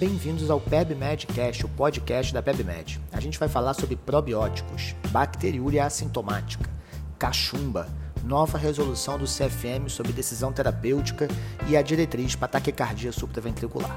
Bem-vindos 0.00 0.48
ao 0.48 0.58
PebMed 0.58 1.26
Cast, 1.26 1.66
o 1.66 1.68
podcast 1.68 2.32
da 2.32 2.42
PebMed. 2.42 2.98
A 3.12 3.20
gente 3.20 3.38
vai 3.38 3.50
falar 3.50 3.74
sobre 3.74 3.96
probióticos, 3.96 4.96
bacteriúria 5.10 5.84
assintomática, 5.84 6.70
cachumba, 7.18 7.86
nova 8.24 8.56
resolução 8.56 9.18
do 9.18 9.26
CFM 9.26 9.90
sobre 9.90 10.14
decisão 10.14 10.54
terapêutica 10.54 11.28
e 11.68 11.76
a 11.76 11.82
diretriz 11.82 12.34
para 12.34 12.48
taquicardia 12.48 13.12
supraventricular. 13.12 13.94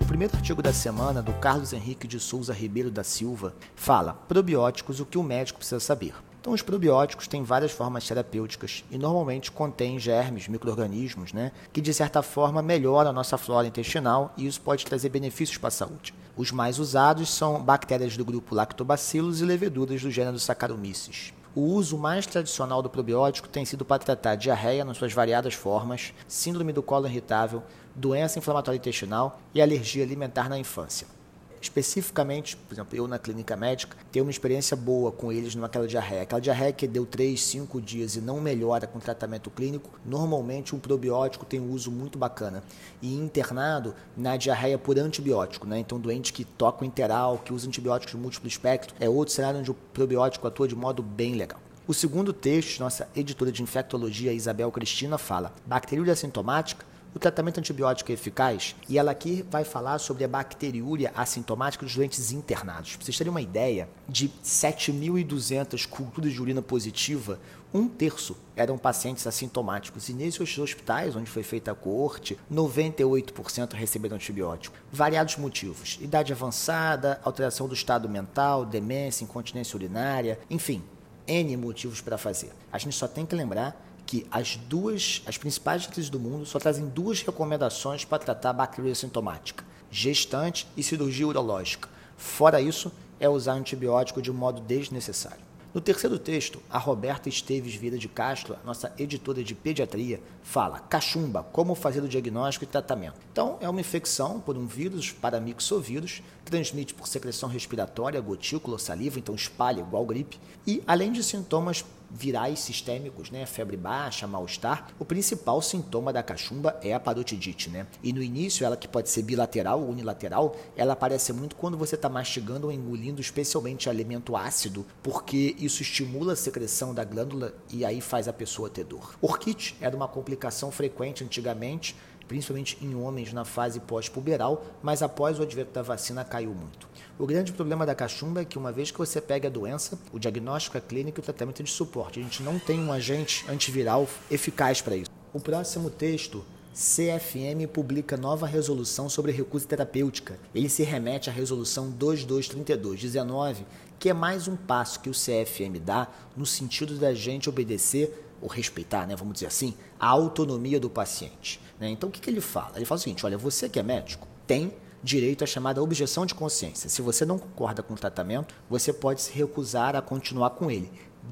O 0.00 0.06
primeiro 0.06 0.34
artigo 0.34 0.60
da 0.60 0.72
semana, 0.72 1.22
do 1.22 1.34
Carlos 1.34 1.72
Henrique 1.72 2.08
de 2.08 2.18
Souza 2.18 2.52
Ribeiro 2.52 2.90
da 2.90 3.04
Silva, 3.04 3.54
fala 3.76 4.12
probióticos, 4.12 4.98
o 4.98 5.06
que 5.06 5.18
o 5.18 5.22
médico 5.22 5.60
precisa 5.60 5.78
saber. 5.78 6.14
Então, 6.46 6.54
os 6.54 6.62
probióticos 6.62 7.26
têm 7.26 7.42
várias 7.42 7.72
formas 7.72 8.06
terapêuticas 8.06 8.84
e 8.88 8.96
normalmente 8.96 9.50
contêm 9.50 9.98
germes, 9.98 10.46
micro-organismos, 10.46 11.32
né, 11.32 11.50
que 11.72 11.80
de 11.80 11.92
certa 11.92 12.22
forma 12.22 12.62
melhoram 12.62 13.10
a 13.10 13.12
nossa 13.12 13.36
flora 13.36 13.66
intestinal 13.66 14.32
e 14.36 14.46
isso 14.46 14.60
pode 14.60 14.86
trazer 14.86 15.08
benefícios 15.08 15.58
para 15.58 15.66
a 15.66 15.72
saúde. 15.72 16.14
Os 16.36 16.52
mais 16.52 16.78
usados 16.78 17.30
são 17.30 17.60
bactérias 17.60 18.16
do 18.16 18.24
grupo 18.24 18.54
Lactobacillus 18.54 19.40
e 19.40 19.44
leveduras 19.44 20.00
do 20.00 20.08
gênero 20.08 20.38
Saccharomyces. 20.38 21.34
O 21.52 21.62
uso 21.62 21.98
mais 21.98 22.28
tradicional 22.28 22.80
do 22.80 22.88
probiótico 22.88 23.48
tem 23.48 23.64
sido 23.64 23.84
para 23.84 23.98
tratar 23.98 24.36
diarreia 24.36 24.84
nas 24.84 24.98
suas 24.98 25.12
variadas 25.12 25.54
formas, 25.54 26.14
síndrome 26.28 26.72
do 26.72 26.80
colo 26.80 27.08
irritável, 27.08 27.60
doença 27.92 28.38
inflamatória 28.38 28.78
intestinal 28.78 29.40
e 29.52 29.60
alergia 29.60 30.04
alimentar 30.04 30.48
na 30.48 30.56
infância 30.56 31.15
especificamente, 31.60 32.56
por 32.56 32.74
exemplo, 32.74 32.96
eu 32.96 33.06
na 33.06 33.18
clínica 33.18 33.56
médica, 33.56 33.96
tenho 34.10 34.24
uma 34.24 34.30
experiência 34.30 34.76
boa 34.76 35.12
com 35.12 35.32
eles 35.32 35.54
naquela 35.54 35.86
diarreia. 35.86 36.22
Aquela 36.22 36.40
diarreia 36.40 36.72
que 36.72 36.86
deu 36.86 37.06
3, 37.06 37.40
5 37.40 37.80
dias 37.80 38.16
e 38.16 38.20
não 38.20 38.40
melhora 38.40 38.86
com 38.86 38.98
tratamento 38.98 39.50
clínico, 39.50 39.90
normalmente 40.04 40.74
um 40.74 40.78
probiótico 40.78 41.44
tem 41.44 41.60
um 41.60 41.70
uso 41.70 41.90
muito 41.90 42.18
bacana. 42.18 42.62
E 43.00 43.14
internado 43.14 43.94
na 44.16 44.36
diarreia 44.36 44.78
por 44.78 44.98
antibiótico, 44.98 45.66
né? 45.66 45.78
Então, 45.78 46.00
doente 46.00 46.32
que 46.32 46.44
toca 46.44 46.82
o 46.82 46.86
interal, 46.86 47.38
que 47.38 47.52
usa 47.52 47.66
antibióticos 47.66 48.14
de 48.14 48.20
múltiplo 48.20 48.48
espectro, 48.48 48.94
é 48.98 49.08
outro 49.08 49.34
cenário 49.34 49.60
onde 49.60 49.70
o 49.70 49.74
probiótico 49.74 50.46
atua 50.46 50.66
de 50.66 50.74
modo 50.74 51.02
bem 51.02 51.34
legal. 51.34 51.60
O 51.86 51.94
segundo 51.94 52.32
texto, 52.32 52.80
nossa 52.80 53.08
editora 53.14 53.52
de 53.52 53.62
infectologia, 53.62 54.32
Isabel 54.32 54.72
Cristina, 54.72 55.16
fala: 55.16 55.52
bacteriúria 55.64 56.14
assintomática 56.14 56.84
o 57.16 57.18
tratamento 57.18 57.58
antibiótico 57.58 58.10
é 58.10 58.14
eficaz 58.14 58.76
e 58.86 58.98
ela 58.98 59.10
aqui 59.10 59.42
vai 59.50 59.64
falar 59.64 59.98
sobre 59.98 60.22
a 60.22 60.28
bacteriúria 60.28 61.14
assintomática 61.16 61.82
dos 61.82 61.96
doentes 61.96 62.30
internados. 62.30 62.94
Para 62.94 63.06
vocês 63.06 63.16
terem 63.16 63.30
uma 63.30 63.40
ideia, 63.40 63.88
de 64.06 64.28
7.200 64.44 65.88
culturas 65.88 66.30
de 66.30 66.42
urina 66.42 66.60
positiva, 66.60 67.40
um 67.72 67.88
terço 67.88 68.36
eram 68.54 68.76
pacientes 68.76 69.26
assintomáticos. 69.26 70.10
E 70.10 70.12
nesses 70.12 70.58
hospitais, 70.58 71.16
onde 71.16 71.30
foi 71.30 71.42
feita 71.42 71.72
a 71.72 71.74
coorte, 71.74 72.38
98% 72.52 73.72
receberam 73.72 74.16
antibiótico. 74.16 74.76
Variados 74.92 75.38
motivos: 75.38 75.98
idade 76.02 76.34
avançada, 76.34 77.18
alteração 77.24 77.66
do 77.66 77.72
estado 77.72 78.10
mental, 78.10 78.66
demência, 78.66 79.24
incontinência 79.24 79.74
urinária, 79.74 80.38
enfim, 80.50 80.82
N 81.26 81.56
motivos 81.56 82.02
para 82.02 82.18
fazer. 82.18 82.52
A 82.70 82.76
gente 82.76 82.94
só 82.94 83.08
tem 83.08 83.24
que 83.24 83.34
lembrar 83.34 83.86
que 84.06 84.26
as 84.30 84.56
duas, 84.56 85.22
as 85.26 85.36
principais 85.36 85.86
crises 85.86 86.08
do 86.08 86.20
mundo 86.20 86.46
só 86.46 86.58
trazem 86.58 86.88
duas 86.88 87.20
recomendações 87.22 88.04
para 88.04 88.22
tratar 88.22 88.50
a 88.50 88.54
bactéria 88.54 88.94
sintomática: 88.94 89.64
gestante 89.90 90.66
e 90.76 90.82
cirurgia 90.82 91.26
urológica. 91.26 91.88
Fora 92.16 92.60
isso, 92.60 92.92
é 93.18 93.28
usar 93.28 93.54
antibiótico 93.54 94.22
de 94.22 94.32
modo 94.32 94.60
desnecessário. 94.60 95.44
No 95.76 95.80
terceiro 95.82 96.18
texto, 96.18 96.58
a 96.70 96.78
Roberta 96.78 97.28
Esteves 97.28 97.74
Vida 97.74 97.98
de 97.98 98.08
Castro, 98.08 98.56
nossa 98.64 98.94
editora 98.98 99.44
de 99.44 99.54
pediatria, 99.54 100.22
fala 100.42 100.80
cachumba, 100.80 101.42
como 101.52 101.74
fazer 101.74 102.02
o 102.02 102.08
diagnóstico 102.08 102.64
e 102.64 102.66
tratamento. 102.66 103.20
Então, 103.30 103.58
é 103.60 103.68
uma 103.68 103.80
infecção 103.80 104.40
por 104.40 104.56
um 104.56 104.66
vírus 104.66 105.12
paramixovírus, 105.12 106.22
transmite 106.46 106.94
por 106.94 107.06
secreção 107.06 107.46
respiratória, 107.46 108.18
gotícula 108.22 108.78
saliva, 108.78 109.18
então 109.18 109.34
espalha 109.34 109.80
igual 109.80 110.06
gripe, 110.06 110.40
e 110.66 110.82
além 110.86 111.12
de 111.12 111.22
sintomas 111.22 111.84
virais 112.10 112.60
sistêmicos, 112.60 113.30
né? 113.30 113.44
Febre 113.46 113.76
baixa, 113.76 114.26
mal-estar. 114.26 114.88
O 114.98 115.04
principal 115.04 115.60
sintoma 115.60 116.12
da 116.12 116.22
cachumba 116.22 116.78
é 116.82 116.94
a 116.94 117.00
parotidite, 117.00 117.70
né? 117.70 117.86
E 118.02 118.12
no 118.12 118.22
início, 118.22 118.64
ela 118.64 118.76
que 118.76 118.88
pode 118.88 119.10
ser 119.10 119.22
bilateral 119.22 119.80
ou 119.80 119.90
unilateral, 119.90 120.56
ela 120.76 120.92
aparece 120.92 121.32
muito 121.32 121.56
quando 121.56 121.76
você 121.76 121.94
está 121.94 122.08
mastigando 122.08 122.66
ou 122.66 122.72
engolindo, 122.72 123.20
especialmente 123.20 123.88
alimento 123.88 124.36
ácido, 124.36 124.86
porque 125.02 125.54
isso 125.58 125.82
estimula 125.82 126.32
a 126.32 126.36
secreção 126.36 126.94
da 126.94 127.04
glândula 127.04 127.54
e 127.70 127.84
aí 127.84 128.00
faz 128.00 128.28
a 128.28 128.32
pessoa 128.32 128.70
ter 128.70 128.84
dor. 128.84 129.16
Orquite 129.20 129.76
era 129.80 129.96
uma 129.96 130.08
complicação 130.08 130.70
frequente 130.70 131.24
antigamente, 131.24 131.96
principalmente 132.28 132.78
em 132.82 132.94
homens 132.94 133.32
na 133.32 133.44
fase 133.44 133.80
pós-puberal, 133.80 134.64
mas 134.82 135.02
após 135.02 135.38
o 135.38 135.42
advento 135.42 135.72
da 135.72 135.82
vacina 135.82 136.24
caiu 136.24 136.54
muito. 136.54 136.88
O 137.18 137.26
grande 137.26 137.52
problema 137.52 137.86
da 137.86 137.94
cachumba 137.94 138.42
é 138.42 138.44
que 138.44 138.58
uma 138.58 138.72
vez 138.72 138.90
que 138.90 138.98
você 138.98 139.20
pega 139.20 139.48
a 139.48 139.50
doença, 139.50 139.98
o 140.12 140.18
diagnóstico 140.18 140.76
é 140.76 140.80
clínico 140.80 141.18
e 141.18 141.22
o 141.22 141.24
tratamento 141.24 141.60
é 141.60 141.64
de 141.64 141.70
suporte. 141.70 142.20
A 142.20 142.22
gente 142.22 142.42
não 142.42 142.58
tem 142.58 142.80
um 142.80 142.92
agente 142.92 143.44
antiviral 143.48 144.06
eficaz 144.30 144.82
para 144.82 144.96
isso. 144.96 145.10
O 145.32 145.40
próximo 145.40 145.90
texto 145.90 146.44
CFM 146.76 147.66
publica 147.72 148.18
nova 148.18 148.46
resolução 148.46 149.08
sobre 149.08 149.32
recusa 149.32 149.66
terapêutica. 149.66 150.38
Ele 150.54 150.68
se 150.68 150.82
remete 150.82 151.30
à 151.30 151.32
resolução 151.32 151.90
2232-19, 151.98 153.64
que 154.06 154.10
é 154.10 154.14
mais 154.14 154.46
um 154.46 154.54
passo 154.54 155.00
que 155.00 155.10
o 155.10 155.12
CFM 155.12 155.80
dá 155.84 156.06
no 156.36 156.46
sentido 156.46 156.96
da 156.96 157.12
gente 157.12 157.48
obedecer 157.48 158.30
ou 158.40 158.48
respeitar, 158.48 159.04
né, 159.04 159.16
vamos 159.16 159.34
dizer 159.34 159.46
assim, 159.46 159.74
a 159.98 160.06
autonomia 160.06 160.78
do 160.78 160.88
paciente. 160.88 161.60
Né? 161.76 161.90
Então, 161.90 162.08
o 162.08 162.12
que, 162.12 162.20
que 162.20 162.30
ele 162.30 162.40
fala? 162.40 162.74
Ele 162.76 162.84
fala 162.84 163.00
o 163.00 163.02
seguinte: 163.02 163.26
olha, 163.26 163.36
você 163.36 163.68
que 163.68 163.80
é 163.80 163.82
médico 163.82 164.28
tem 164.46 164.72
direito 165.02 165.42
à 165.42 165.46
chamada 165.46 165.82
objeção 165.82 166.24
de 166.24 166.36
consciência. 166.36 166.88
Se 166.88 167.02
você 167.02 167.24
não 167.24 167.36
concorda 167.36 167.82
com 167.82 167.94
o 167.94 167.96
tratamento, 167.96 168.54
você 168.70 168.92
pode 168.92 169.22
se 169.22 169.32
recusar 169.32 169.96
a 169.96 170.00
continuar 170.00 170.50
com 170.50 170.70
ele, 170.70 170.88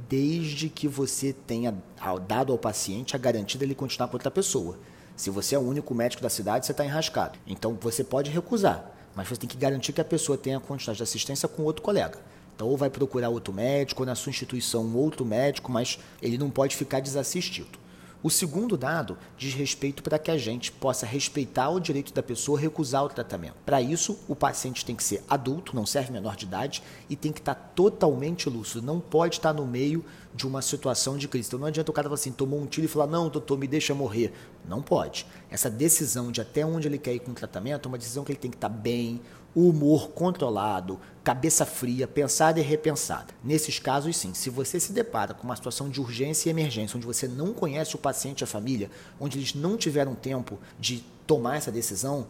desde 0.08 0.68
que 0.68 0.88
você 0.88 1.32
tenha 1.32 1.80
dado 2.26 2.52
ao 2.52 2.58
paciente 2.58 3.14
a 3.14 3.20
garantia 3.20 3.56
de 3.56 3.64
ele 3.64 3.76
continuar 3.76 4.08
com 4.08 4.16
outra 4.16 4.32
pessoa. 4.32 4.80
Se 5.14 5.30
você 5.30 5.54
é 5.54 5.58
o 5.60 5.62
único 5.62 5.94
médico 5.94 6.24
da 6.24 6.28
cidade, 6.28 6.66
você 6.66 6.72
está 6.72 6.84
enrascado. 6.84 7.38
Então, 7.46 7.78
você 7.80 8.02
pode 8.02 8.32
recusar, 8.32 8.90
mas 9.14 9.28
você 9.28 9.36
tem 9.36 9.48
que 9.48 9.56
garantir 9.56 9.92
que 9.92 10.00
a 10.00 10.04
pessoa 10.04 10.36
tenha 10.36 10.56
a 10.56 10.60
quantidade 10.60 10.96
de 10.96 11.04
assistência 11.04 11.48
com 11.48 11.62
outro 11.62 11.80
colega. 11.80 12.18
Então, 12.54 12.68
ou 12.68 12.76
vai 12.76 12.90
procurar 12.90 13.28
outro 13.28 13.52
médico, 13.52 14.02
ou 14.02 14.06
na 14.06 14.14
sua 14.14 14.30
instituição 14.30 14.84
um 14.84 14.96
outro 14.96 15.24
médico, 15.24 15.70
mas 15.70 15.98
ele 16.22 16.38
não 16.38 16.50
pode 16.50 16.76
ficar 16.76 17.00
desassistido. 17.00 17.84
O 18.24 18.30
segundo 18.30 18.74
dado 18.74 19.18
diz 19.36 19.52
respeito 19.52 20.02
para 20.02 20.18
que 20.18 20.30
a 20.30 20.38
gente 20.38 20.72
possa 20.72 21.04
respeitar 21.04 21.68
o 21.68 21.78
direito 21.78 22.10
da 22.14 22.22
pessoa 22.22 22.58
recusar 22.58 23.04
o 23.04 23.08
tratamento. 23.10 23.56
Para 23.66 23.82
isso, 23.82 24.18
o 24.26 24.34
paciente 24.34 24.82
tem 24.82 24.96
que 24.96 25.04
ser 25.04 25.22
adulto, 25.28 25.76
não 25.76 25.84
serve 25.84 26.10
menor 26.10 26.34
de 26.34 26.46
idade, 26.46 26.82
e 27.10 27.16
tem 27.16 27.30
que 27.30 27.40
estar 27.40 27.54
totalmente 27.54 28.48
lúcido, 28.48 28.80
não 28.80 28.98
pode 28.98 29.34
estar 29.34 29.52
no 29.52 29.66
meio 29.66 30.02
de 30.34 30.46
uma 30.46 30.62
situação 30.62 31.18
de 31.18 31.28
crise. 31.28 31.48
Então 31.48 31.60
não 31.60 31.66
adianta 31.66 31.90
o 31.90 31.94
cara 31.94 32.08
falar 32.08 32.14
assim, 32.14 32.32
tomou 32.32 32.58
um 32.58 32.64
tiro 32.64 32.86
e 32.86 32.88
falar, 32.88 33.08
não, 33.08 33.28
doutor, 33.28 33.58
me 33.58 33.66
deixa 33.66 33.94
morrer. 33.94 34.32
Não 34.66 34.80
pode. 34.80 35.26
Essa 35.50 35.68
decisão 35.68 36.32
de 36.32 36.40
até 36.40 36.64
onde 36.64 36.88
ele 36.88 36.96
quer 36.96 37.12
ir 37.12 37.20
com 37.20 37.32
o 37.32 37.34
tratamento 37.34 37.86
é 37.86 37.88
uma 37.90 37.98
decisão 37.98 38.24
que 38.24 38.32
ele 38.32 38.38
tem 38.38 38.50
que 38.50 38.56
estar 38.56 38.70
bem, 38.70 39.20
o 39.54 39.68
humor 39.68 40.10
controlado, 40.10 40.98
cabeça 41.22 41.64
fria, 41.64 42.06
pensada 42.06 42.58
e 42.58 42.62
repensada. 42.62 43.28
Nesses 43.42 43.78
casos, 43.78 44.16
sim, 44.16 44.34
se 44.34 44.50
você 44.50 44.80
se 44.80 44.92
depara 44.92 45.32
com 45.32 45.44
uma 45.44 45.56
situação 45.56 45.88
de 45.88 46.00
urgência 46.00 46.48
e 46.48 46.50
emergência, 46.50 46.96
onde 46.96 47.06
você 47.06 47.28
não 47.28 47.52
conhece 47.52 47.94
o 47.94 47.98
paciente 47.98 48.40
e 48.40 48.44
a 48.44 48.46
família, 48.46 48.90
onde 49.20 49.38
eles 49.38 49.54
não 49.54 49.76
tiveram 49.76 50.14
tempo 50.14 50.58
de 50.78 51.04
tomar 51.26 51.56
essa 51.56 51.70
decisão, 51.70 52.26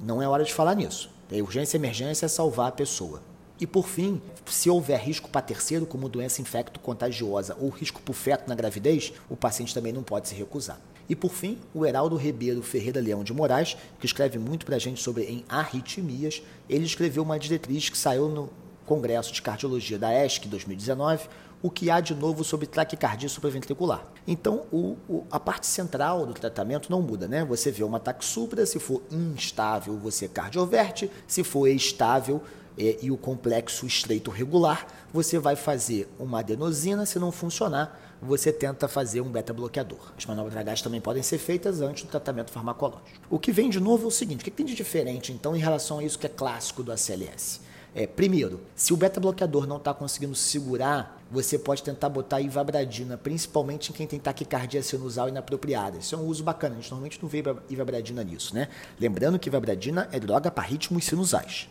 não 0.00 0.22
é 0.22 0.26
hora 0.26 0.44
de 0.44 0.52
falar 0.52 0.74
nisso. 0.74 1.10
A 1.30 1.36
urgência 1.36 1.76
e 1.76 1.80
emergência 1.80 2.26
é 2.26 2.28
salvar 2.28 2.68
a 2.68 2.72
pessoa. 2.72 3.22
E 3.62 3.66
por 3.66 3.86
fim, 3.86 4.20
se 4.44 4.68
houver 4.68 4.98
risco 4.98 5.30
para 5.30 5.40
terceiro, 5.40 5.86
como 5.86 6.08
doença 6.08 6.42
infecto-contagiosa 6.42 7.56
ou 7.60 7.68
risco 7.68 8.02
para 8.02 8.10
o 8.10 8.14
feto 8.14 8.48
na 8.48 8.56
gravidez, 8.56 9.12
o 9.30 9.36
paciente 9.36 9.72
também 9.72 9.92
não 9.92 10.02
pode 10.02 10.28
se 10.28 10.34
recusar. 10.34 10.80
E 11.08 11.14
por 11.14 11.30
fim, 11.30 11.56
o 11.72 11.86
Heraldo 11.86 12.16
Ribeiro 12.16 12.60
Ferreira 12.60 13.00
Leão 13.00 13.22
de 13.22 13.32
Moraes, 13.32 13.76
que 14.00 14.06
escreve 14.06 14.36
muito 14.36 14.66
para 14.66 14.74
a 14.74 14.78
gente 14.80 15.00
sobre 15.00 15.26
em 15.26 15.44
arritmias, 15.48 16.42
ele 16.68 16.84
escreveu 16.84 17.22
uma 17.22 17.38
diretriz 17.38 17.88
que 17.88 17.96
saiu 17.96 18.28
no 18.28 18.50
Congresso 18.84 19.32
de 19.32 19.40
Cardiologia 19.40 19.96
da 19.96 20.12
ESC 20.12 20.48
2019, 20.48 21.28
o 21.62 21.70
que 21.70 21.88
há 21.88 22.00
de 22.00 22.16
novo 22.16 22.42
sobre 22.42 22.66
taquicardia 22.66 23.28
supraventricular. 23.28 24.04
Então, 24.26 24.66
o, 24.72 24.96
o, 25.08 25.24
a 25.30 25.38
parte 25.38 25.68
central 25.68 26.26
do 26.26 26.34
tratamento 26.34 26.90
não 26.90 27.00
muda, 27.00 27.28
né? 27.28 27.44
Você 27.44 27.70
vê 27.70 27.84
uma 27.84 27.98
ataque 27.98 28.24
supra, 28.24 28.66
se 28.66 28.80
for 28.80 29.02
instável, 29.08 29.96
você 29.96 30.26
cardioverte, 30.26 31.08
se 31.28 31.44
for 31.44 31.68
estável, 31.68 32.42
e, 32.76 32.98
e 33.02 33.10
o 33.10 33.16
complexo 33.16 33.86
estreito 33.86 34.30
regular, 34.30 34.86
você 35.12 35.38
vai 35.38 35.56
fazer 35.56 36.08
uma 36.18 36.40
adenosina, 36.40 37.06
se 37.06 37.18
não 37.18 37.32
funcionar, 37.32 38.00
você 38.20 38.52
tenta 38.52 38.86
fazer 38.86 39.20
um 39.20 39.30
beta-bloqueador. 39.30 40.12
As 40.16 40.26
manobras 40.26 40.56
H 40.56 40.82
também 40.82 41.00
podem 41.00 41.22
ser 41.22 41.38
feitas 41.38 41.80
antes 41.80 42.04
do 42.04 42.10
tratamento 42.10 42.50
farmacológico. 42.50 43.20
O 43.28 43.38
que 43.38 43.52
vem 43.52 43.68
de 43.68 43.80
novo 43.80 44.04
é 44.04 44.08
o 44.08 44.10
seguinte: 44.10 44.42
o 44.42 44.44
que 44.44 44.50
tem 44.50 44.66
de 44.66 44.74
diferente, 44.74 45.32
então, 45.32 45.56
em 45.56 45.60
relação 45.60 45.98
a 45.98 46.04
isso 46.04 46.18
que 46.18 46.26
é 46.26 46.30
clássico 46.30 46.82
do 46.82 46.92
ACLS? 46.92 47.60
É, 47.94 48.06
primeiro, 48.06 48.60
se 48.74 48.94
o 48.94 48.96
beta-bloqueador 48.96 49.66
não 49.66 49.76
está 49.76 49.92
conseguindo 49.92 50.34
segurar 50.34 51.22
você 51.32 51.58
pode 51.58 51.82
tentar 51.82 52.10
botar 52.10 52.42
ivabradina, 52.42 53.16
principalmente 53.16 53.88
em 53.88 53.94
quem 53.94 54.06
tem 54.06 54.20
taquicardia 54.20 54.82
sinusal 54.82 55.30
inapropriada. 55.30 55.96
Isso 55.96 56.14
é 56.14 56.18
um 56.18 56.26
uso 56.26 56.44
bacana, 56.44 56.74
a 56.74 56.78
gente 56.78 56.90
normalmente 56.90 57.18
não 57.22 57.28
vê 57.28 57.42
ivabradina 57.70 58.22
nisso, 58.22 58.54
né? 58.54 58.68
Lembrando 59.00 59.38
que 59.38 59.48
ivabradina 59.48 60.06
é 60.12 60.20
droga 60.20 60.50
para 60.50 60.64
ritmos 60.64 61.06
sinusais. 61.06 61.70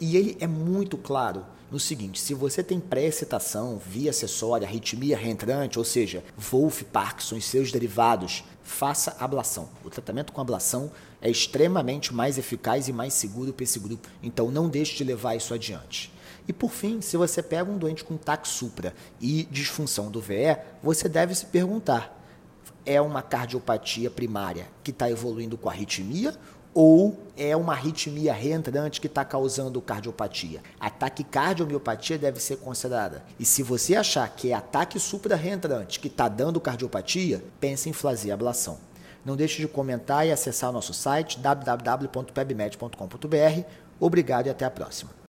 E 0.00 0.16
ele 0.16 0.36
é 0.40 0.46
muito 0.46 0.96
claro 0.96 1.44
no 1.70 1.80
seguinte: 1.80 2.20
se 2.20 2.34
você 2.34 2.62
tem 2.62 2.78
pré-excitação, 2.78 3.78
via 3.78 4.10
acessória, 4.10 4.66
arritmia 4.66 5.16
reentrante, 5.16 5.78
ou 5.78 5.84
seja, 5.84 6.22
Wolff, 6.36 6.84
Parkinson 6.84 7.36
e 7.36 7.42
seus 7.42 7.72
derivados, 7.72 8.44
faça 8.62 9.16
ablação. 9.18 9.68
O 9.84 9.90
tratamento 9.90 10.32
com 10.32 10.40
ablação 10.40 10.90
é 11.20 11.30
extremamente 11.30 12.14
mais 12.14 12.38
eficaz 12.38 12.88
e 12.88 12.92
mais 12.92 13.14
seguro 13.14 13.52
para 13.52 13.64
esse 13.64 13.78
grupo. 13.78 14.08
Então 14.22 14.50
não 14.50 14.68
deixe 14.68 14.96
de 14.96 15.04
levar 15.04 15.34
isso 15.34 15.54
adiante. 15.54 16.12
E 16.48 16.52
por 16.52 16.70
fim, 16.70 17.00
se 17.00 17.16
você 17.16 17.42
pega 17.42 17.70
um 17.70 17.78
doente 17.78 18.04
com 18.04 18.16
TAC 18.16 18.46
supra 18.46 18.94
e 19.20 19.44
disfunção 19.50 20.10
do 20.10 20.20
VE, 20.20 20.56
você 20.82 21.08
deve 21.08 21.34
se 21.34 21.46
perguntar: 21.46 22.22
é 22.84 23.00
uma 23.00 23.22
cardiopatia 23.22 24.10
primária 24.10 24.68
que 24.84 24.90
está 24.90 25.10
evoluindo 25.10 25.58
com 25.58 25.68
arritmia 25.68 26.36
ou 26.76 27.16
é 27.38 27.56
uma 27.56 27.72
arritmia 27.72 28.34
reentrante 28.34 29.00
que 29.00 29.06
está 29.06 29.24
causando 29.24 29.80
cardiopatia. 29.80 30.60
A 30.78 30.90
taquicardiomiopatia 30.90 32.18
deve 32.18 32.38
ser 32.38 32.58
considerada. 32.58 33.22
E 33.40 33.46
se 33.46 33.62
você 33.62 33.96
achar 33.96 34.28
que 34.28 34.50
é 34.50 34.54
ataque 34.54 35.00
supra-reentrante 35.00 35.98
que 35.98 36.08
está 36.08 36.28
dando 36.28 36.60
cardiopatia, 36.60 37.42
pense 37.58 37.88
em 37.88 37.94
fazer 37.94 38.30
ablação. 38.30 38.76
Não 39.24 39.36
deixe 39.36 39.62
de 39.62 39.66
comentar 39.66 40.26
e 40.26 40.30
acessar 40.30 40.68
o 40.68 40.74
nosso 40.74 40.92
site 40.92 41.40
www.pebmed.com.br. 41.40 43.62
Obrigado 43.98 44.48
e 44.48 44.50
até 44.50 44.66
a 44.66 44.70
próxima. 44.70 45.16